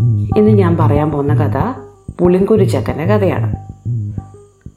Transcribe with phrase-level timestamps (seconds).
[0.00, 1.80] ഇന്ന് ഞാൻ പറയാൻ പോകുന്ന കഥ
[2.18, 3.56] പുളിങ്കുരു ചക്കന്റെ കഥയാണ്.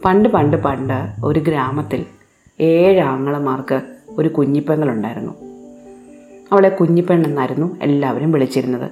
[0.05, 2.05] പണ്ട് പണ്ട് പണ്ട് ഒരു ഗ്രാമത്തിൽ
[2.59, 5.33] ഏഴ് ആങ്ങളമാർക്ക് ഒരു കുഞ്ഞിപ്പെങ്ങളുണ്ടായിരുന്നു.
[6.51, 8.91] അവളെ കുഞ്ഞിപ്പെണ്ണെന്നായിരുന്നു എല്ലാവരും വിളിച്ചിരുന്നത്.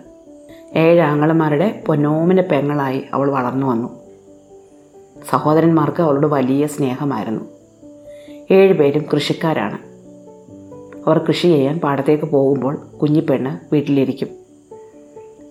[0.78, 3.90] ഏഴ് ആങ്ങളമാരുടെ പൊന്നോമിന പെങ്ങളായി അവൾ വളർന്നു വന്നു.
[5.30, 7.42] സഹോദരന്മാർക്ക് അവളോട് വലിയ സ്നേഹമായിരുന്നു.
[8.52, 9.78] ഏഴുപേരും കൃഷിക്കാരാണ്.
[11.08, 14.40] അവർ കൃഷി ചെയ്യാൻ പാടത്തേക്ക് പോകുമ്പോൾ കുഞ്ഞിപ്പെണ്ണ് വീട്ടിലിരിക്കും.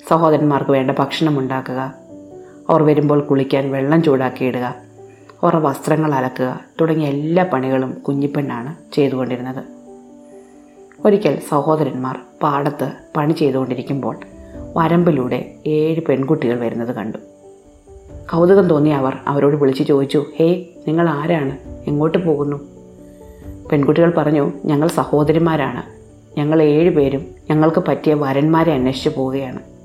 [0.09, 1.95] സഹോദരന്മാർക്ക് വേണ്ട ഭക്ഷണം ഉണ്ടാക്കുക.
[2.71, 4.75] അവർ വരുമ്പോൾ കുളിക്കാൻ വെള്ളം ചൂടാക്കിയിടുക.
[5.43, 6.61] അവരുടെ വസ്ത്രങ്ങൾ അലക്കുക.
[6.80, 9.64] തുടങ്ങിയ എല്ലാ പണികളും കുഞ്ഞിപ്പെണ്ണാണ് ചെയ്തുകൊണ്ടിരുന്നത്.
[11.04, 14.16] ഒരിക്കൽ സഹോദരന്മാർ പാടത്ത് പണി ചെയ്തുകൊണ്ടിരിക്കുമ്പോൾ
[14.76, 17.18] വരമ്പിലൂടെ ഏഴ് പെൺകുട്ടികൾ വരുന്നത് കണ്ടു.
[18.32, 21.58] കൗതുകം തോന്നിയ അവർ അവരോട് വിളിച്ചു ചോദിച്ചു ഹേ നിങ്ങൾ ആരാണ്?
[21.86, 22.57] എങ്ങോട്ട് പോകുന്നു?
[23.72, 25.82] പെൺകുട്ടികൾ പറഞ്ഞു ഞങ്ങൾ സഹോദരിമാരാണ്.
[26.38, 29.78] ഞങ്ങൾ ഏഴ് പേരും ഞങ്ങൾക്ക് പറ്റിയ വരന്മാരെ അന്വേഷിച്ചു പോവുകയാണ്.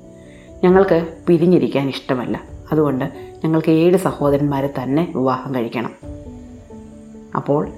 [0.64, 2.40] ഞങ്ങൾക്ക് പിരിഞ്ഞിരിക്കാൻ ഇഷ്ടമല്ല.
[2.72, 3.04] അതുകൊണ്ട്
[3.44, 5.90] ഞങ്ങൾക്ക് ഏഴ് സഹോദരന്മാരെ തന്നെ വിവാഹം കഴിക്കണം.
[7.36, 7.68] അപ്പോൾ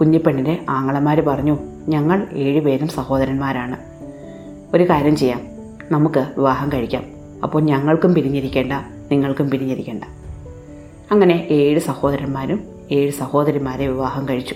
[0.00, 3.76] കുഞ്ഞിപ്പെണ്ണിന്റെ ആങ്ങളമാർ പറഞ്ഞു ഞങ്ങൾ ഏഴുപേരും സഹോദരന്മാരാണ്.
[4.76, 5.40] ഒരു കാര്യം ചെയ്യാം.
[5.90, 7.04] നമുക്ക് വിവാഹം കഴിക്കാം.
[7.42, 8.72] അപ്പോൾ ഞങ്ങൾക്കും പിരിഞ്ഞിരിക്കേണ്ട
[9.10, 10.04] നിങ്ങൾക്കും പിരിഞ്ഞിരിക്കേണ്ട.
[11.10, 12.60] അങ്ങനെ ഏഴ് സഹോദരന്മാരും
[12.92, 14.54] ഏഴ് സഹോദരിമാരെ വിവാഹം കഴിച്ചു.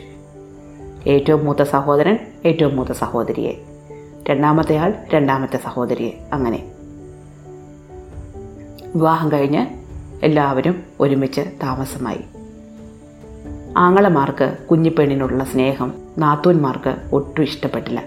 [1.06, 3.54] ഏറ്റവും മൂത്ത സഹോദരൻ ഏറ്റവും മൂത്ത സഹോദരിയെ.
[4.30, 6.10] രണ്ടാമത്തെ ആൾ രണ്ടാമത്തെ സഹോദരിയെ.
[6.32, 6.73] അങ്ങനെ
[8.94, 9.66] വിവാഹം കഴിഞ്ഞ്
[10.22, 12.24] എല്ലാവരും ഒരുമിച്ച് താമസമായി.
[13.76, 18.02] ആങ്ങളമാർക്ക് കുഞ്ഞിപ്പെണ്ണിനോടുള്ള സ്നേഹം നാത്തൂന്മാർക്ക് ഒട്ടും ഇഷ്ടപ്പെട്ടില്ല.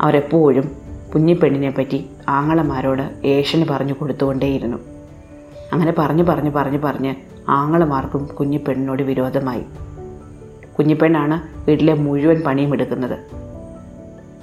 [0.00, 0.70] അവരെപ്പോഴും
[1.14, 4.76] കുഞ്ഞിപ്പെണ്ണിനെ പറ്റി ആങ്ങളമാരോട് ഏഷന് പറഞ്ഞു കൊടുത്തുകൊണ്ടേയിരുന്നു.
[5.72, 7.14] അങ്ങനെ പറഞ്ഞു പറഞ്ഞു പറഞ്ഞു പറഞ്ഞ്
[7.48, 9.62] ആങ്ങളമാർക്കും കുഞ്ഞിപ്പെണ്ണിനോട് വിരോധമായി.
[10.78, 13.18] കുഞ്ഞിപ്പെണ്ണാണ് വീട്ടിലെ മുഴുവൻ പണിയും എടുക്കുന്നത്.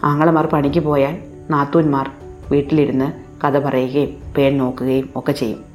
[0.04, 1.18] ആങ്ങളമാർ പണിക്ക് പോയാൽ
[1.50, 2.12] നാത്തൂന്മാർ
[2.52, 5.66] വീട്ടിലിരുന്ന് കഥ പറയുകയും പേൻ നോക്കുകയും ഒക്കെ ചെയ്യും.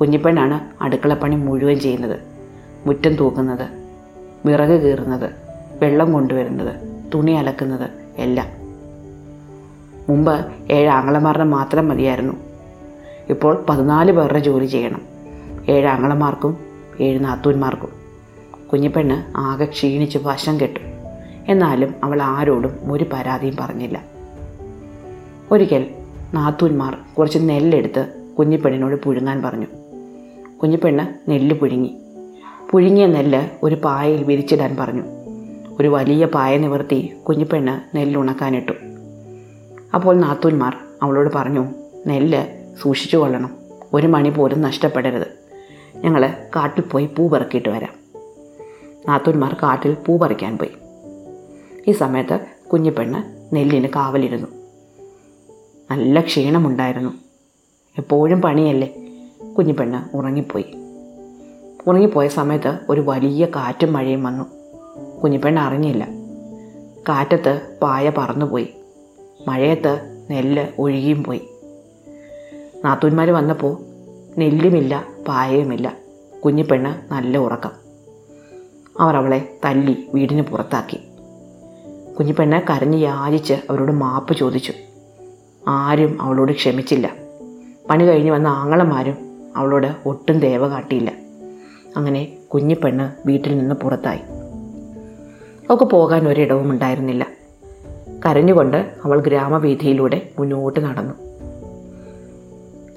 [0.00, 2.20] കുഞ്ഞിപ്പെണ്ണാണ് അടുക്കളപ്പണി മുഴുവൻ ചെയ്യുന്നത്.
[2.86, 3.68] മുറ്റം തൂക്കുന്നത്
[4.46, 5.30] വിറക് കീറുന്നത്
[5.82, 8.46] വെള്ളം കൊണ്ടുവരുന്നത് തുണി അലക്കുന്നത് എല്ലാം.
[10.08, 12.34] മുമ്പ് ഏഴ് ആങ്ങളമാരുടെ മാത്രം മതിയായിരുന്നു.
[13.28, 15.02] ഇപ്പോൾ പതിനാല് പേരുടെ ജോലി ചെയ്യണം.
[15.68, 16.56] ഏഴ് ആങ്ങളമാർക്കും
[17.00, 17.88] ഏഴ് നാത്തൂന്മാർക്കും.
[18.72, 20.80] കുഞ്ഞിപ്പെണ്ണ് ആകെ ക്ഷീണിച്ച് വശം കെട്ടു.
[21.48, 24.04] എന്നാലും അവൾ ആരോടും ഒരു പരാതിയും പറഞ്ഞില്ല.
[25.50, 25.86] ഒരിക്കൽ
[26.34, 29.66] നാത്തൂന്മാർ കുറച്ച് നെല്ലെടുത്ത് കുഞ്ഞിപ്പെണ്ണിനോട് പുഴുങ്ങാൻ പറഞ്ഞു.
[30.62, 31.96] കുഞ്ഞിപ്പെണ്ണ് നെല്ല് പുഴുങ്ങി.
[32.70, 35.02] പുഴുങ്ങിയ നെല്ല് ഒരു പായയിൽ വിരിച്ചിടാൻ പറഞ്ഞു.
[35.80, 38.72] ഒരു വലിയ പായ നിവർത്തി കുഞ്ഞിപ്പെണ്ണ് നെല്ലുണക്കാനിട്ടു
[39.94, 41.66] അപ്പോൾ നാത്തൂന്മാർ അവളോട് പറഞ്ഞു
[42.06, 42.46] നെല്ല്
[42.82, 43.50] സൂക്ഷിച്ചു കൊള്ളണം.
[43.92, 45.26] ഒരു മണി പോലും നഷ്ടപ്പെടരുത്.
[45.96, 47.92] ഞങ്ങൾ കാട്ടിൽ പോയി പൂ പറക്കിയിട്ട് വരാം.
[49.08, 50.70] നാത്തൂന്മാർ കാട്ടിൽ പൂ പറിക്കാൻ പോയി.
[51.88, 52.40] ഈ സമയത്ത്
[52.72, 54.59] കുഞ്ഞിപ്പെണ്ണ് നെല്ലിന് കാവലിരുന്നു.
[55.90, 57.10] നല്ല ക്ഷീണമുണ്ടായിരുന്നു.
[57.98, 58.94] എപ്പോഴും പണിയല്ലേ?
[59.58, 60.64] കുഞ്ഞിപ്പെണ്ണ് ഉറങ്ങിപ്പോയി.
[61.86, 64.44] ഉറങ്ങിപ്പോയ സമയത്ത് ഒരു വലിയ കാറ്റും മഴയും വന്നു.
[65.20, 66.08] കുഞ്ഞിപ്പെണ്ണ് അറിഞ്ഞില്ല.
[67.08, 68.68] കാറ്റത്ത് പായ പറന്നുപോയി.
[69.48, 71.40] മഴയത്ത് നെല്ല് ഒഴുകിയും പോയി.
[72.84, 73.78] നാത്തൂന്മാർ വന്നപ്പോൾ
[74.38, 75.96] നെല്ലുമില്ല പായയുമില്ല.
[76.44, 77.70] കുഞ്ഞിപ്പെണ്ണ് നല്ല ഉറക്കം.
[79.00, 81.00] അവർ അവളെ തല്ലി വീടിന് പുറത്താക്കി.
[82.18, 84.72] കുഞ്ഞിപ്പെണ്ണ് കരഞ്ഞ് യാചിച്ച് അവരോട് മാപ്പ് ചോദിച്ചു.
[85.68, 87.10] ആരും അവളോട് ക്ഷമിച്ചില്ല.
[87.90, 89.16] പണി കഴിഞ്ഞ് വന്ന ആങ്ങളമാരും
[89.56, 91.12] അവളോട് ഒട്ടും ദേവ കാട്ടിയില്ല.
[91.96, 94.18] അങ്ങനെ കുഞ്ഞിപ്പെണ്ണ് വീട്ടിൽ നിന്ന് പുറത്തായി.
[95.70, 97.26] അവൾക്ക് പോകാൻ ഒരിടവും ഉണ്ടായിരുന്നില്ല.
[98.26, 101.14] കരഞ്ഞുകൊണ്ട് അവൾ ഗ്രാമവീഥിയിലൂടെ മുന്നോട്ട് നടന്നു.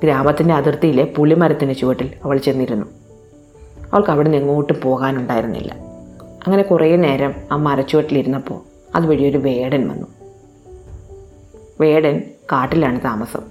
[0.03, 2.85] ഗ്രാമത്തിന്റെ അതിർത്തിയിലെ പുളിമരത്തിന്റെ ചുവട്ടിൽ അവൾ ചെന്നിരുന്നു.
[3.93, 5.73] അവൾക്ക് അവിടെ നിന്ന് എങ്ങോട്ടും പോകാനുണ്ടായിരുന്നില്ല.
[6.47, 8.61] അങ്ങനെ കുറേ നേരം ആ മരച്ചുവട്ടിലിരുന്നപ്പോൾ
[8.95, 10.22] അതുവഴി ഒരു വേടൻ വന്നു.
[11.81, 13.41] വേടൻ കാട്ടിലാണ് താമസം.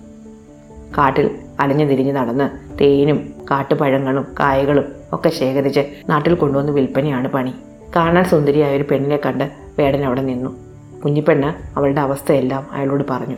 [0.98, 7.52] കാട്ടിൽ അലഞ്ഞു തിരിഞ്ഞ് നടന്ന് തേനും കാട്ടുപഴങ്ങളും കായകളും ഒക്കെ ശേഖരിച്ച് നാട്ടിൽ കൊണ്ടുവന്ന് വിൽപ്പനയാണ് പണി.
[7.96, 10.56] കാണാൻ സുന്ദരിയായ ഒരു പെണ്ണിനെ കണ്ട് വേടൻ അവിടെ നിന്നു.
[11.04, 13.36] കുഞ്ഞിപ്പെണ്ണ് അവളുടെ അവസ്ഥയെല്ലാം അയാളോട് പറഞ്ഞു.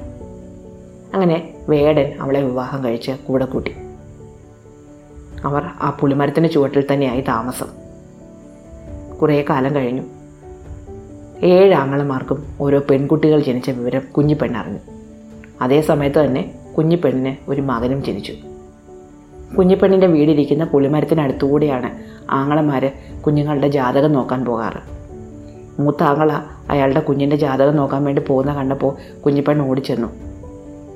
[1.14, 3.74] അങ്ങനെ വേടൻ അവളെ വിവാഹം കഴിച്ച് കൂടെ കൂട്ടി.
[5.44, 7.66] അവർ ആ പുളിമരത്തിന്റെ ചുവട്ടിൽ തന്നെയായി താമസം.
[9.16, 10.02] കുറേ കാലം കഴിഞ്ഞു.
[11.44, 14.78] ഏഴ് ആങ്ങളമാർക്കും ഓരോ പെൺകുട്ടികൾ ജനിച്ച വിവരം കുഞ്ഞിപ്പെണ്ണറിഞ്ഞു
[15.60, 18.32] അതേ സമയത്ത് തന്നെ കുഞ്ഞിപ്പെണ്ണിന് ഒരു മകനും ജനിച്ചു.
[19.58, 21.90] കുഞ്ഞിപ്പെണ്ണിന്റെ വീടിരിക്കുന്ന പുളിമരത്തിനടുത്തുകൂടിയാണ്
[22.30, 22.92] ആങ്ങളമാർ
[23.26, 24.80] കുഞ്ഞുങ്ങളുടെ ജാതകം നോക്കാൻ പോകാറ്.
[25.80, 30.08] മൂത്ത ആങ്ങള അയാളുടെ കുഞ്ഞിന്റെ ജാതകം നോക്കാൻ വേണ്ടി പോകുന്ന കണ്ടപ്പോൾ കുഞ്ഞിപ്പെണ്ണ് ഓടിച്ചെന്നു.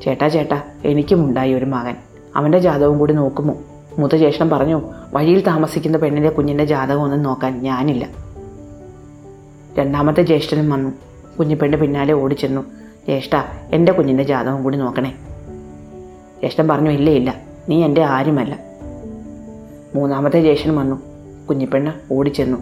[0.03, 1.97] ചേട്ടാ ചേട്ടാ എനിക്കും ഉണ്ടായി ഒരു മകൻ.
[2.37, 3.55] അവന്റെ ജാതകവും കൂടി നോക്കുമോ?
[3.99, 4.83] മൂത്ത ചേഷ്ടം പറഞ്ഞു
[5.15, 8.28] വഴിയിൽ താമസിക്കുന്ന പെണ്ണിന്റെ കുഞ്ഞിന്റെ ജാതകം ഒന്നും നോക്കാൻ ഞാനില്ല.
[9.79, 10.91] രണ്ടാമത്തെ ജ്യേഷ്ഠനും വന്നു.
[11.39, 12.61] കുഞ്ഞിപ്പെണ്ണ് പിന്നാലെ ഓടിച്ചെന്നു.
[13.05, 13.37] ജ്യേഷ്ഠ
[13.73, 15.11] എന്റെ കുഞ്ഞിന്റെ ജാതകം കൂടി നോക്കണേ.
[16.39, 17.35] ജ്യേഷ്ഠൻ പറഞ്ഞു ഇല്ല ഇല്ല
[17.69, 18.59] നീ എന്റെ ആരുമല്ല.
[19.95, 21.03] മൂന്നാമത്തെ ജ്യേഷ്ഠൻ വന്നു.
[21.49, 22.57] കുഞ്ഞിപ്പെണ്ണ് ഓടിച്ചെന്നു.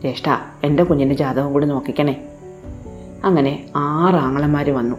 [0.00, 0.24] ജ്യേഷ്ഠ
[0.64, 2.26] എന്റെ കുഞ്ഞിന്റെ ജാതകം കൂടി നോക്കിക്കണേ.
[3.24, 4.96] അങ്ങനെ ആറ് ആങ്ങളന്മാർ വന്നു.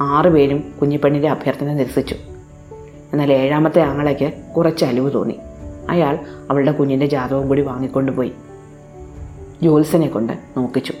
[0.00, 2.16] ആറ് പേരും കുഞ്ഞിപ്പെണ്ണിന്റെ അഭ്യർത്ഥന നിരസിച്ചു.
[3.12, 5.38] എന്നാൽ ഏഴാമത്തെ ആങ്ങളയ്ക്ക് കുറച്ച് അലിവ് തോന്നി.
[5.90, 6.18] അയാൾ
[6.50, 8.32] അവളുടെ കുഞ്ഞിന്റെ ജാതകം കൂടി വാങ്ങിക്കൊണ്ടുപോയി.
[9.62, 10.92] ജോത്സ്യനെ കൊണ്ട് നോക്കിച്ചു.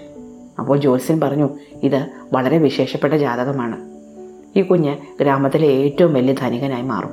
[0.58, 1.48] അപ്പോൾ ജോത്സ്യൻ പറഞ്ഞു
[1.82, 3.76] ഇത് വളരെ വിശേഷപ്പെട്ട ജാതകമാണ്.
[4.58, 7.10] ഈ കുഞ്ഞ് ഗ്രാമത്തിലെ ഏറ്റവും വലിയ ധനികനായി മാറും.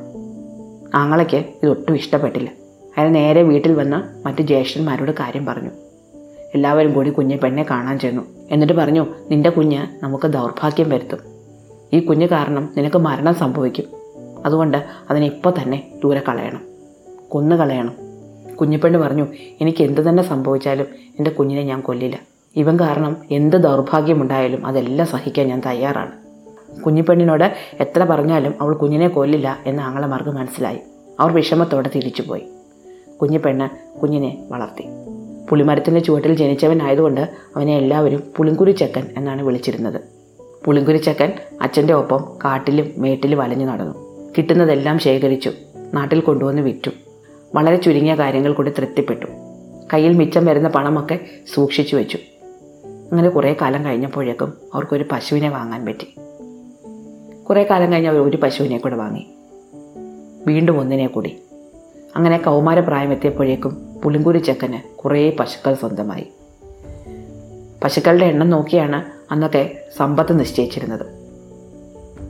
[0.95, 2.49] ആങ്ങളയ്ക്ക് ഇതൊട്ടും ഇഷ്ടപ്പെട്ടില്ല.
[2.97, 5.69] അയാൾ നേരെ വീട്ടിൽ വന്ന് മറ്റ് ജ്യേഷ്ഠന്മാരോട് കാര്യം പറഞ്ഞു.
[6.55, 8.21] എല്ലാവരും കൂടി കുഞ്ഞ് പെണ്ണെ കാണാൻ ചെന്നു.
[8.51, 11.19] എന്നിട്ട് പറഞ്ഞു നിന്റെ കുഞ്ഞ് നമുക്ക് ദൗർഭാഗ്യം വരുത്തും.
[11.93, 13.85] ഈ കുഞ്ഞ് കാരണം നിനക്ക് മരണം സംഭവിക്കും.
[14.45, 16.61] അതുകൊണ്ട് അതിനെ ഇപ്പോൾ തന്നെ ദൂരെ കളയണം.
[17.29, 18.04] കൊന്നു കളയണം
[18.55, 19.27] കുഞ്ഞിപ്പെണ്ണ് പറഞ്ഞു
[19.61, 20.85] എനിക്ക് എന്ത് തന്നെ സംഭവിച്ചാലും
[21.17, 22.19] എന്റെ കുഞ്ഞിനെ ഞാൻ കൊല്ലില്ല.
[22.55, 26.11] ഇവൻ കാരണം എന്ത് ദൗർഭാഗ്യമുണ്ടായാലും അതെല്ലാം സഹിക്കാൻ ഞാൻ തയ്യാറാണ്.
[26.81, 30.79] കുഞ്ഞിപ്പെണ്ണിനോട് എത്ര പറഞ്ഞാലും അവൾ കുഞ്ഞിനെ കൊല്ലില്ല എന്ന് ആങ്ങളമാർക്ക് മനസ്സിലായി.
[31.19, 32.43] അവർ വിഷമത്തോടെ തിരിച്ചുപോയി
[33.21, 34.83] കുഞ്ഞിപ്പെണ്ണ് കുഞ്ഞിനെ വളർത്തി.
[35.49, 37.21] പുളിമരത്തിന്റെ ചുവട്ടിൽ ജനിച്ചവനായതുകൊണ്ട്
[37.55, 40.01] അവനെ എല്ലാവരും പുളിങ്കുരിച്ചക്കൻ എന്നാണ് വിളിച്ചിരുന്നത്.
[40.65, 41.31] പുളിങ്കുരിച്ചക്കൻ
[41.61, 43.93] അച്ഛന്റെ ഒപ്പം കാട്ടിലും മേട്ടിലും വലഞ്ഞു നടന്നു.
[44.37, 45.51] കിട്ടുന്നതെല്ലാം ശേഖരിച്ചു
[45.93, 46.91] നാട്ടിൽ കൊണ്ടുവന്ന് വിറ്റു.
[47.55, 49.25] വളരെ ചുരുങ്ങിയ കാര്യങ്ങൾ കൂടി തൃപ്തിപ്പെട്ടു.
[49.93, 51.19] കയ്യിൽ മിച്ചം വരുന്ന പണമൊക്കെ
[51.53, 52.17] സൂക്ഷിച്ചു വെച്ചു.
[52.85, 56.15] അങ്ങനെ കുറേ കാലം കഴിഞ്ഞപ്പോഴേക്കും അവർക്കൊരു പശുവിനെ വാങ്ങാൻ പറ്റി.
[57.43, 59.27] കുറേ കാലം കഴിഞ്ഞ് അവർ ഒരു പശുവിനെ കൂടെ വാങ്ങി.
[60.47, 61.37] വീണ്ടും ഒന്നിനെ കൂടി.
[62.15, 66.27] അങ്ങനെ കൗമാരപ്രായം എത്തിയപ്പോഴേക്കും പുളിങ്കുരി ചെക്കന് കുറേ പശുക്കൾ സ്വന്തമായി.
[67.83, 69.03] പശുക്കളുടെ എണ്ണം നോക്കിയാണ്
[69.33, 71.05] അന്നൊക്കെ സമ്പത്ത് നിശ്ചയിച്ചിരുന്നത്.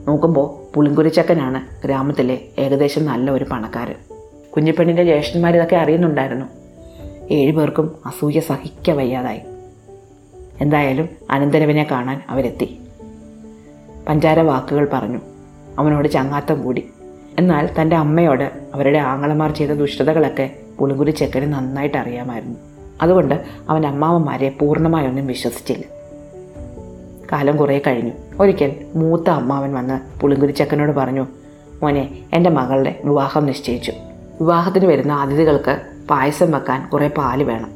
[0.08, 4.15] നോക്കുമ്പോൾ പുളിങ്കുരിച്ചക്കനാണ് ഗ്രാമത്തിലെ ഏകദേശം നല്ല ഒരു പണക്കാരൻ.
[4.56, 6.46] കുഞ്ഞിപ്പെണ്ണിന്റെ ജ്യേഷ്ഠന്മാർ ഇതൊക്കെ അറിയുന്നുണ്ടായിരുന്നു.
[7.30, 9.40] ഏഴുപേർക്കും അസൂയ സഹിക്ക വയ്യാതായി.
[10.60, 12.78] എന്തായാലും അനന്തരവനെ കാണാൻ അവരെത്തി.
[14.08, 15.18] പഞ്ചാര വാക്കുകൾ പറഞ്ഞു.
[15.78, 16.90] അവനോട് ചങ്ങാത്തം കൂടി.
[17.38, 22.56] എന്നാൽ തന്റെ അമ്മയോട് അവരുടെ ആങ്ങളമാർ ചെയ്ത ദുഷ്ടതകളൊക്കെ പുളിങ്കുരി ചെക്കന് നന്നായിട്ട് അറിയാമായിരുന്നു.
[23.02, 25.84] അതുകൊണ്ട് അവൻ അമ്മാവന്മാരെ പൂർണമായൊന്നും വിശ്വസിച്ചില്ല.
[27.32, 28.12] കാലം കുറേ കഴിഞ്ഞു.
[28.40, 31.26] ഒരിക്കൽ മൂത്ത അമ്മാവൻ വന്ന് പുളിങ്കുരി ചെക്കനോട് പറഞ്ഞു
[31.82, 33.92] മോനെ എന്റെ മകളുടെ വിവാഹം നിശ്ചയിച്ചു.
[34.40, 35.80] വിവാഹത്തിന് വരുന്ന അതിഥികൾക്ക്
[36.10, 37.70] പായസം വെക്കാൻ കുറേ പാൽ വേണം.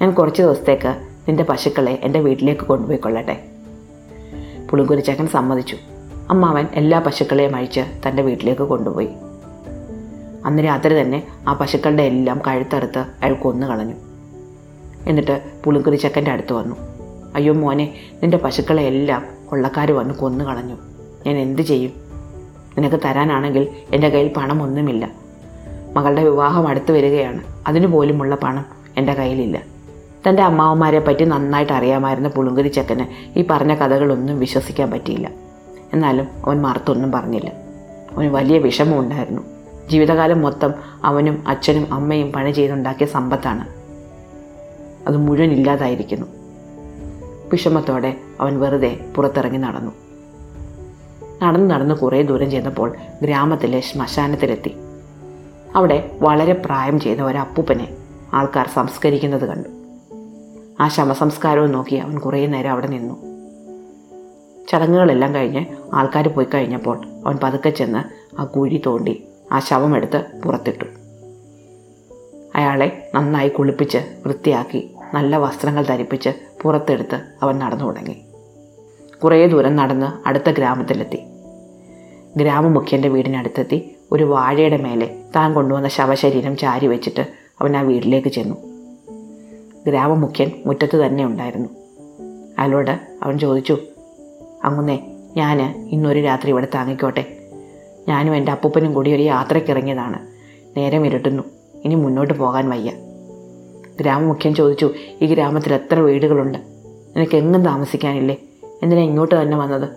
[0.00, 3.44] ഞാൻ കുറച്ച് ദിവസത്തേക്ക് നിന്റെ പശുക്കളെ എന്റെ വീട്ടിലേക്ക് കൊണ്ടുപോയിക്കൊള്ളട്ടെ.
[4.70, 5.76] പുളിങ്കുരി ചെക്കൻ സമ്മതിച്ചു.
[6.30, 9.08] അമ്മാവൻ എല്ലാ പശുക്കളെയും അഴിച്ച് തന്റെ വീട്ടിലേക്ക് കൊണ്ടുപോയി.
[10.44, 13.94] അന്ന് രാത്രി തന്നെ ആ പശുക്കളുടെ എല്ലാം കഴുത്തറുത്ത് അയാൾ കൊന്നു കളഞ്ഞു.
[15.06, 16.76] എന്നിട്ട് പുളിങ്കുരി ചെക്കന്റെ അടുത്ത് വന്നു.
[17.34, 20.76] അയ്യോ മോനെ നിന്റെ പശുക്കളെ എല്ലാം കൊള്ളക്കാർ വന്ന് കൊന്നു കളഞ്ഞു.
[21.26, 21.92] ഞാൻ എന്ത് ചെയ്യും?
[22.78, 25.23] നിനക്ക് തരാനാണെങ്കിൽ എന്റെ കയ്യിൽ പണമൊന്നുമില്ല.
[25.94, 27.40] മകളുടെ വിവാഹം അടുത്തു വരികയാണ്.
[27.66, 28.64] അതിനു പോലുമുള്ള പണം
[28.96, 29.60] എന്റെ കയ്യിലില്ല.
[30.28, 35.30] തന്റെ അമ്മാവന്മാരെ പറ്റി നന്നായിട്ട് അറിയാമായിരുന്ന പുളുങ്കുരി ചെക്കന് ഈ പറഞ്ഞ കഥകളൊന്നും വിശ്വസിക്കാൻ പറ്റിയില്ല.
[35.92, 37.52] എന്നാലും അവൻ മറുത്തൊന്നും പറഞ്ഞില്ല.
[38.16, 39.42] അവന് വലിയ വിഷമമുണ്ടായിരുന്നു
[39.90, 40.74] ജീവിതകാലം മൊത്തം
[41.04, 43.68] അവനും അച്ഛനും അമ്മയും പണി ചെയ്തുണ്ടാക്കിയ സമ്പത്താണ്.
[45.08, 46.26] അത് മുഴുവൻ ഇല്ലാതായിരിക്കുന്നു.
[47.52, 49.92] വിഷമത്തോടെ അവൻ വെറുതെ പുറത്തിറങ്ങി നടന്നു.
[51.42, 54.76] നടന്ന് നടന്ന് കുറേ ദൂരം ചെന്നപ്പോൾ ഗ്രാമത്തിലെ ശ്മശാനത്തിലെത്തി.
[55.74, 57.96] അവിടെ വളരെ പ്രായം ചെയ്ത ഒരപ്പൂപ്പനെ
[58.34, 59.68] ആൾക്കാർ സംസ്കരിക്കുന്നത് കണ്ടു.
[60.80, 63.14] ആ ശവസംസ്കാരവും നോക്കി അവൻ കുറേ നേരം അവിടെ നിന്നു.
[64.68, 68.02] ചടങ്ങുകളെല്ലാം കഴിഞ്ഞ് ആൾക്കാർ പോയി കഴിഞ്ഞപ്പോൾ അവൻ പതുക്കെ ചെന്ന്
[68.40, 70.84] ആ കുഴി തോണ്ടി ആ ശവമെടുത്ത് പുറത്തിട്ടു.
[72.54, 76.30] അയാളെ നന്നായി കുളിപ്പിച്ച് വൃത്തിയാക്കി നല്ല വസ്ത്രങ്ങൾ ധരിപ്പിച്ച്
[76.62, 78.24] പുറത്തെടുത്ത് അവൻ നടന്നു തുടങ്ങി
[79.24, 81.33] കുറേ ദൂരം നടന്ന് അടുത്ത ഗ്രാമത്തിലെത്തി.
[82.36, 87.26] ഗ്രാമമുഖ്യന്റെ വീടിനടുത്തെത്തി ഒരു വാഴയുടെ മേലെ താൻ കൊണ്ടുവന്ന ശവശരീരം ചാരി വെച്ചിട്ട്
[87.60, 88.54] അവൻ ആ വീട്ടിലേക്ക് ചെന്നു.
[89.86, 91.68] ഗ്രാമമുഖ്യൻ മുറ്റത്ത് തന്നെ ഉണ്ടായിരുന്നു.
[92.58, 93.78] അയാളോട് അവൻ ചോദിച്ചു
[94.64, 94.98] അങ്ങുന്നേ
[95.36, 97.24] ഞാൻ ഇന്നൊരു രാത്രി ഇവിടെ താങ്ങിക്കോട്ടെ.
[98.08, 100.18] ഞാനും എന്റെ അപ്പൂപ്പനും കൂടി ഒരു യാത്രയ്ക്ക് ഇറങ്ങിയതാണ്.
[100.76, 101.42] നേരം ഇരുട്ടുന്നു.
[101.84, 102.92] ഇനി മുന്നോട്ട് പോകാൻ വയ്യ.
[104.00, 106.58] ഗ്രാമമുഖ്യൻ ചോദിച്ചു ഈ ഗ്രാമത്തിൽ എത്ര വീടുകളുണ്ട്?
[107.16, 108.36] നിനക്ക് എങ്ങും താമസിക്കാനില്ലേ?
[108.82, 109.88] എന്തിനാ ഇങ്ങോട്ട് തന്നെ വന്നത്?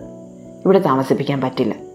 [0.64, 1.87] ഇവിടെ താമസിപ്പിക്കാൻ പറ്റില്ല.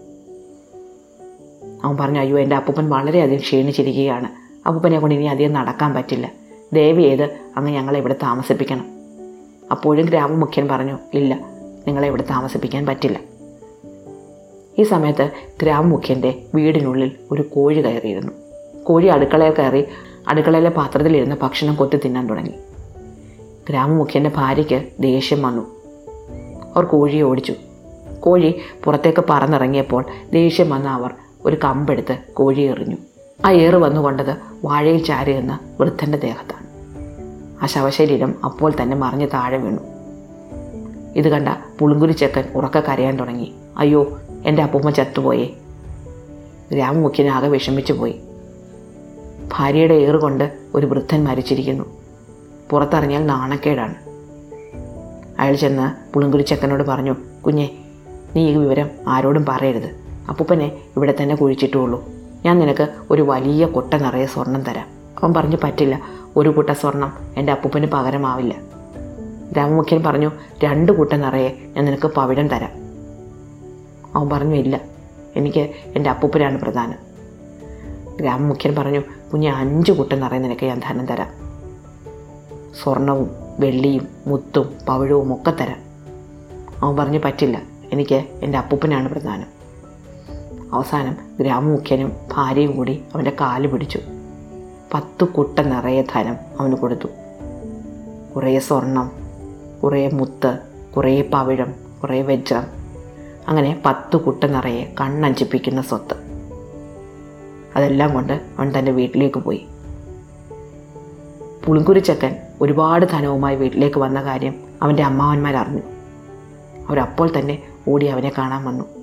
[1.84, 4.28] അവൻ പറഞ്ഞു അയ്യോ എന്റെ അപ്പൂപ്പൻ വളരെയധികം ക്ഷീണിച്ചിരിക്കുകയാണ്.
[4.68, 6.32] അപ്പൂപ്പനെ കൊണ്ട് ഇനി അധികം നടക്കാൻ പറ്റില്ല.
[6.72, 7.22] ദയവ് ചെയ്ത്
[7.56, 8.86] അങ്ങ് ഞങ്ങളെ ഇവിടെ താമസിപ്പിക്കണം.
[9.70, 11.34] അപ്പോഴും ഗ്രാമമുഖ്യൻ പറഞ്ഞു ഇല്ല
[11.86, 13.20] നിങ്ങളെ ഇവിടെ താമസിപ്പിക്കാൻ പറ്റില്ല.
[14.78, 15.30] ഈ സമയത്ത്
[15.62, 18.32] ഗ്രാമമുഖ്യന്റെ വീടിനുള്ളിൽ ഒരു കോഴി കയറിയിരുന്നു.
[18.84, 19.84] കോഴി അടുക്കളയിൽ കയറി
[20.28, 22.52] അടുക്കളയിലെ പാത്രത്തിലിരുന്ന് ഭക്ഷണം കൊത്തി തിന്നാൻ തുടങ്ങി.
[23.68, 25.62] ഗ്രാമമുഖ്യന്റെ ഭാര്യയ്ക്ക് ദേഷ്യം വന്നു.
[26.76, 27.54] അവർ കോഴിയെ ഓടിച്ചു.
[28.20, 31.14] കോഴി പുറത്തേക്ക് പറന്നിറങ്ങിയപ്പോൾ ദേഷ്യം വന്ന അവർ
[31.44, 32.96] ഒരു കമ്പെടുത്ത് കോഴി എറിഞ്ഞു.
[33.44, 36.66] ആ ഏറ് വന്നുകൊണ്ടത് വാഴയിൽ ചാരി എന്ന വൃദ്ധന്റെ ദേഹത്താണ്.
[37.62, 39.78] ആ ശവശരീരം അപ്പോൾ തന്നെ മറിഞ്ഞ് താഴെ വീണു.
[41.16, 41.48] ഇത് കണ്ട
[41.78, 43.54] പുളുങ്കുരി ചെക്കൻ ഉറക്ക കരയാൻ തുടങ്ങി.
[43.76, 45.50] അയ്യോ എന്റെ അപ്പൂമ്മ ചത്തുപോയേ.
[46.72, 48.20] ഗ്രാമമുഖ്യനാകെ വിഷമിച്ചു പോയി.
[49.52, 51.84] ഭാര്യയുടെ ഏറ് കൊണ്ട് ഒരു വൃദ്ധൻ മരിച്ചിരിക്കുന്നു.
[52.70, 53.94] പുറത്തറിഞ്ഞാൽ നാണക്കേടാണ്.
[55.40, 57.70] അയാൾ ചെന്ന് പുളുങ്കുരിച്ചക്കനോട് പറഞ്ഞു കുഞ്ഞെ
[58.36, 60.03] നീ ഈ വിവരം ആരോടും പറയരുത്.
[60.28, 62.04] അപ്പൂപ്പനെ ഇവിടെ തന്നെ കുഴിച്ചിട്ടുള്ളൂ
[62.44, 64.86] ഞാൻ നിനക്ക് ഒരു വലിയ കൊട്ട നിറയെ സ്വർണം തരാം.
[65.22, 66.00] അവൻ പറഞ്ഞു പറ്റില്ല.
[66.36, 68.54] ഒരു കുട്ട സ്വർണം എന്റെ അപ്പൂപ്പന് പകരമാവില്ല.
[69.56, 70.30] രാമമുഖ്യൻ പറഞ്ഞു
[70.64, 72.70] രണ്ട് കുട്ട നിറയെ ഞാൻ നിനക്ക് പവിഴം തരാം.
[74.14, 74.80] അവൻ പറഞ്ഞു ഇല്ല.
[75.36, 75.60] എനിക്ക്
[75.96, 77.14] എന്റെ അപ്പൂപ്പനാണ് പ്രധാനം.
[78.24, 79.02] രാമമുഖ്യൻ പറഞ്ഞു
[79.32, 81.28] കുഞ്ഞ് അഞ്ച് കുട്ട നിറയെ നിനക്ക് ഞാൻ ധനം തരാം.
[82.82, 85.78] സ്വർണവും വെള്ളിയും മുത്തും പവിഴവും ഒക്കെ തരാം.
[86.82, 87.62] അവൻ പറഞ്ഞു പറ്റില്ല.
[87.92, 89.53] എനിക്ക് എന്റെ അപ്പൂപ്പനാണ് പ്രധാനം.
[90.74, 93.98] അവസാനം ഗ്രാമമുഖ്യനും ഭാര്യയും കൂടി അവന്റെ കാൽ പിടിച്ചു.
[94.94, 97.08] പത്ത് കുട്ട നിറയെ ധനം അവന് കൊടുത്തു.
[98.36, 99.12] കുറേ സ്വർണം
[99.82, 100.58] കുറേ മുത്ത്
[100.96, 102.62] കുറേ പവിഴം കുറേ വജ്രം
[103.48, 106.14] അങ്ങനെ പത്ത് കുട്ട നിറയെ കണ്ണഞ്ചിപ്പിക്കുന്ന സ്വത്ത്.
[107.76, 109.66] അതെല്ലാം കൊണ്ട് അവൻ തന്റെ വീട്ടിലേക്ക് പോയി.
[111.64, 115.82] പുളിങ്കുരിച്ചക്കൻ ഒരുപാട് ധനവുമായി വീട്ടിലേക്ക് വന്ന കാര്യം അവന്റെ അമ്മാവന്മാർ അറിഞ്ഞു
[116.88, 118.93] അവരപ്പോൾ തന്നെ ഓടി അവനെ കാണാൻ വന്നു.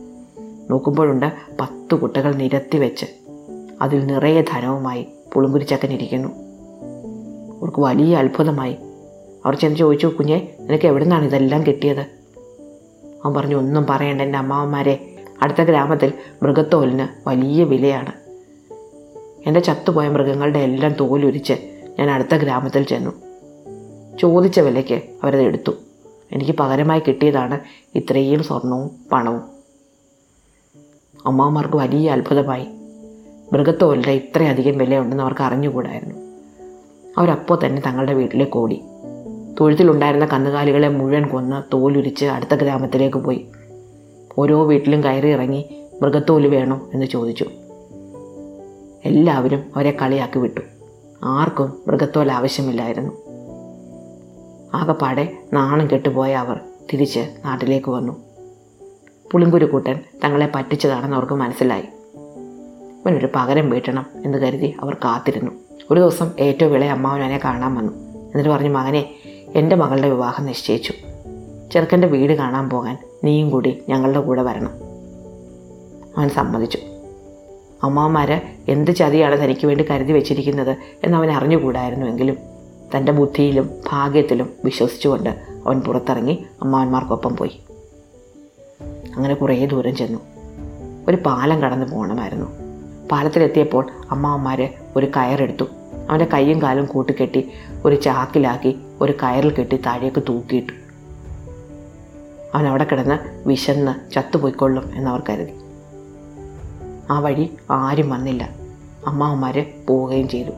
[0.70, 3.06] നോക്കുമ്പോഴുണ്ട് പത്ത് കുട്ടകൾ നിരത്തി വെച്ച്.
[3.82, 6.30] അതിൽ നിറയെ ധനവുമായി പുളുങ്കുരിച്ചക്കൻ ഇരിക്കുന്നു.
[7.58, 8.76] അവർക്ക് വലിയ അത്ഭുതമായി.
[9.46, 12.00] അവർ ചെന്ന് ചോദിച്ചു കുഞ്ഞെ നിനക്ക് എവിടെ നിന്നാണ് ഇതെല്ലാം കിട്ടിയത്?
[13.26, 15.16] അവൻ പറഞ്ഞു ഒന്നും പറയണ്ട എന്റെ അമ്മാവന്മാരെ.
[15.42, 16.14] അടുത്ത ഗ്രാമത്തിൽ
[16.44, 18.12] മൃഗത്തോലിന് വലിയ വിലയാണ്.
[19.48, 21.54] എന്റെ ചത്തുപോയ മൃഗങ്ങളുടെ എല്ലാം തോലുരിച്ച്
[22.00, 23.12] ഞാൻ അടുത്ത ഗ്രാമത്തിൽ ചെന്നു.
[24.18, 25.72] ചോദിച്ച വിലയ്ക്ക് അവരത് എടുത്തു.
[26.32, 27.60] എനിക്ക് പകരമായി കിട്ടിയതാണ്
[27.96, 29.51] ഇത്രയും സ്വർണവും പണവും.
[31.26, 32.68] അമ്മാവന്മാർക്ക് വലിയ അത്ഭുതമായി.
[33.54, 36.16] മൃഗത്തോലിന്റെ ഇത്രയധികം വിലയുണ്ടെന്ന് അവർക്ക് അറിഞ്ഞുകൂടായിരുന്നു.
[37.18, 38.82] അവരപ്പോൾ തന്നെ തങ്ങളുടെ വീട്ടിലേക്ക് ഓടി
[39.60, 43.48] തൊഴുത്തിലുണ്ടായിരുന്ന കന്നുകാലികളെ മുഴുവൻ കൊന്ന് തോലുരിച്ച് അടുത്ത ഗ്രാമത്തിലേക്ക് പോയി.
[44.38, 47.46] ഓരോ വീട്ടിലും കയറി ഇറങ്ങി മൃഗത്തോൽ വേണോ എന്ന് ചോദിച്ചു.
[49.06, 50.62] എല്ലാവരും അവരെ കളിയാക്കി വിട്ടു.
[51.24, 53.12] ആർക്കും മൃഗത്തോൽ ആവശ്യമില്ലായിരുന്നു.
[54.74, 56.60] ആകപ്പാടെ നാണം കെട്ടുപോയ അവർ
[56.94, 58.31] തിരിച്ച് നാട്ടിലേക്ക് വന്നു.
[59.32, 61.84] പുളിങ്കുരുക്കൂട്ടൻ തങ്ങളെ പറ്റിച്ചതാണെന്ന് അവർക്ക് മനസ്സിലായി.
[63.02, 65.52] ഇവനൊരു പകരം വീട്ടണം എന്ന് കരുതി അവർ കാത്തിരുന്നു.
[65.92, 67.92] ഒരു ദിവസം ഏറ്റവും വിളയെ അമ്മാവനെ കാണാൻ വന്നു.
[68.18, 69.10] എന്നിട്ട് പറഞ്ഞു മകനെ
[69.56, 70.94] എന്റെ മകളുടെ വിവാഹം നിശ്ചയിച്ചു.
[71.72, 74.72] ചെറുക്കന്റെ വീട് കാണാൻ പോകാൻ നീയും കൂടി ഞങ്ങളുടെ കൂടെ വരണം.
[76.18, 76.78] അവൻ സമ്മതിച്ചു.
[77.84, 82.38] അമ്മാവന്മാർ എന്ത് ചതിയാണ് തനിക്ക് വേണ്ടി കരുതി വെച്ചിരിക്കുന്നത് എന്ന് അവൻ അറിഞ്ഞുകൂടായിരുന്നുവെങ്കിലും
[82.96, 85.30] തന്റെ ബുദ്ധിയിലും ഭാഗ്യത്തിലും വിശ്വസിച്ചുകൊണ്ട്
[85.66, 87.60] അവൻ പുറത്തിറങ്ങി അമ്മാവന്മാർക്കൊപ്പം പോയി.
[89.16, 90.20] അങ്ങനെ കുറേ ദൂരം ചെന്നു.
[91.08, 92.46] ഒരു പാലം കടന്നു പോകണമായിരുന്നു.
[93.12, 95.64] പാലത്തിലെത്തിയപ്പോൾ അമ്മാവന്മാർ ഒരു കയറെടുത്തു.
[96.10, 97.52] അവന്റെ കൈയും കാലും കൂട്ടിക്കെട്ടി
[97.86, 100.74] ഒരു ചാക്കിലാക്കി ഒരു കയറിൽ കെട്ടി താഴേക്ക് തൂക്കിയിട്ടു.
[102.56, 105.54] അവൻ അവിടെ കിടന്ന് വിശന്ന് ചത്തുപോയിക്കൊള്ളും എന്നവർ കരുതി.
[107.10, 108.50] ആ വഴി ആരും വന്നില്ല.
[109.08, 110.52] അമ്മാവന്മാർ പോവുകയും ചെയ്തു.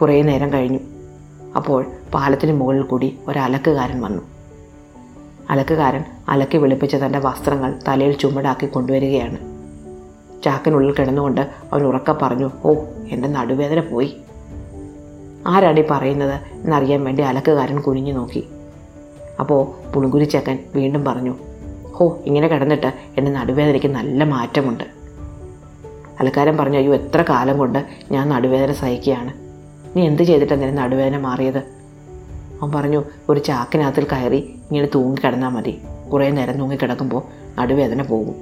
[0.00, 0.78] കുറേ നേരം കഴിഞ്ഞു.
[1.56, 4.37] അപ്പോൾ പാലത്തിന് മുകളിൽ കൂടി ഒരലക്കുകാരൻ വന്നു.
[5.50, 9.38] അലക്കുകാരൻ അലക്കി വെളുപ്പിച്ച തന്റെ വസ്ത്രങ്ങൾ തലയിൽ ചുമടാക്കി കൊണ്ടുവരികയാണ്.
[10.42, 12.74] ചാക്കിനുള്ളിൽ കിടന്നുകൊണ്ട് അവൻ ഉറക്ക പറഞ്ഞു ഓ
[13.10, 14.16] എന്റെ നടുവേദന പോയി.
[15.46, 18.48] ആരാണ് ഈ പറയുന്നത് എന്നറിയാൻ വേണ്ടി അലക്കുകാരൻ കുനിഞ്ഞു നോക്കി.
[19.40, 21.34] അപ്പോൾ പുളുങ്കുരി ചക്കൻ വീണ്ടും പറഞ്ഞു
[21.92, 22.86] ഹോ ഇങ്ങനെ കിടന്നിട്ട്
[23.18, 24.84] എന്റെ നടുവേദനയ്ക്ക് നല്ല മാറ്റമുണ്ട്.
[26.20, 29.32] അലക്കാരൻ പറഞ്ഞു അയ്യോ എത്ര കാലം കൊണ്ട് ഞാൻ നടുവേദന സഹിക്കുകയാണ്.
[29.96, 31.77] നീ എന്ത് ചെയ്തിട്ടാണ് നിന്റെ നടുവേദന മാറിയത്?
[32.62, 35.80] അവൻ പറഞ്ഞു ഒരു ചാക്കിനകത്തിൽ കയറി ഇങ്ങനെ തൂങ്ങി കിടന്നാൽ മതി.
[36.12, 37.22] കുറേ നേരം തൂങ്ങി കിടക്കുമ്പോൾ
[37.60, 38.34] നടുവേദന പോകും.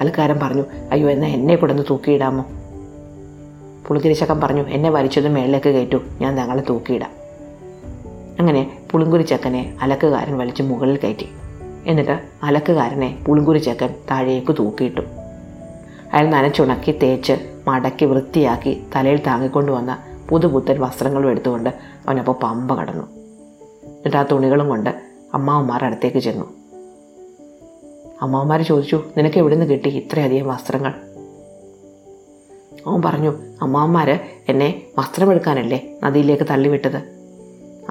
[0.00, 2.46] അലക്കാരൻ പറഞ്ഞു അയ്യോ എന്നാൽ എന്നെ കൂടെ ഒന്ന് തൂക്കിയിടാമോ?
[3.88, 7.10] പുളിങ്കുരിച്ചക്കൻ പറഞ്ഞു എന്നെ വലിച്ചത് മേളിലേക്ക് കയറ്റു ഞാൻ ഞങ്ങളെ തൂക്കിയിടാം.
[8.40, 11.28] അങ്ങനെ പുളിങ്കുരിച്ചക്കനെ അലക്കുകാരൻ വലിച്ച് മുകളിൽ കയറ്റി.
[11.86, 15.00] എന്നിട്ട് അലക്കുകാരനെ പുളിങ്കുരിച്ചക്കൻ താഴേക്ക് തൂക്കിയിട്ടു.
[16.12, 17.32] അയാൾ നനച്ചുണക്കി തേച്ച്
[17.68, 21.70] മടക്കി വൃത്തിയാക്കി തലയിൽ താങ്ങിക്കൊണ്ടുവന്ന പുതുപുത്തൻ വസ്ത്രങ്ങളും എടുത്തുകൊണ്ട്
[22.06, 23.04] അവനപ്പോൾ പമ്പ കടന്നു.
[23.86, 25.02] എന്നിട്ട് ആ തുണികളും കൊണ്ട്
[25.34, 26.44] അമ്മാവന്മാർ അടുത്തേക്ക് ചെന്നു.
[28.22, 30.90] അമ്മാവന്മാർ ചോദിച്ചു നിനക്ക് എവിടെ നിന്ന് കിട്ടി ഇത്രയധികം വസ്ത്രങ്ങൾ?
[32.86, 34.10] അവൻ പറഞ്ഞു അമ്മാവന്മാർ
[34.48, 37.22] എന്നെ വസ്ത്രമെടുക്കാനല്ലേ നദിയിലേക്ക് തള്ളിവിട്ടത്.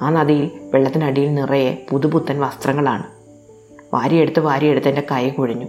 [0.00, 3.02] ആ നദിയിൽ വെള്ളത്തിനടിയിൽ നിറയെ പുതുപുത്തൻ വസ്ത്രങ്ങളാണ്.
[3.94, 5.66] വാരിയെടുത്ത് വാരിയെടുത്ത് എന്റെ കൈ കുഴിഞ്ഞു.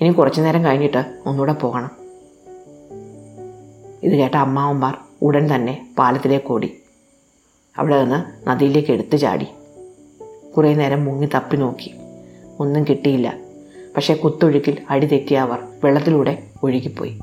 [0.00, 1.90] ഇനി കുറച്ചു നേരം കഴിഞ്ഞിട്ട് ഒന്നുകൂടെ പോകണം.
[4.02, 6.79] ഇത് കേട്ട അമ്മാവന്മാർ ഉടൻ തന്നെ പാലത്തിലേക്ക് ഓടി.
[7.78, 9.46] അവിടെ നിന്ന് നദിയിലേക്ക് എടുത്തു ചാടി.
[10.56, 11.94] കുറേ നേരം മുങ്ങി തപ്പി നോക്കി.
[12.60, 13.34] ഒന്നും കിട്ടിയില്ല.
[13.96, 17.20] പക്ഷേ കുത്തൊഴുക്കിൽ അടി തെറ്റിയ അവർ വെള്ളത്തിലൂടെ ഒഴുകിപ്പോയി.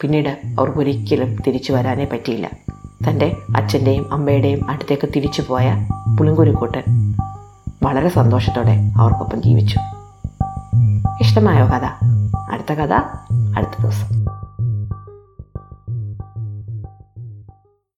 [0.00, 2.50] പിന്നീട് അവർക്കൊരിക്കലും തിരിച്ചു വരാനേ പറ്റിയില്ല.
[3.08, 6.82] തന്റെ അച്ഛന്റെയും അമ്മയുടെയും അടുത്തേക്ക് തിരിച്ചു പോയ പുളിങ്കുരുക്കൂട്ടൻ
[7.82, 9.78] വളരെ സന്തോഷത്തോടെ അവർക്കൊപ്പം ജീവിച്ചു.
[11.20, 11.84] ഇഷ്ടമായോ കഥ.
[12.52, 12.92] അടുത്ത കഥ.
[13.56, 14.21] അടുത്ത ദിവസം.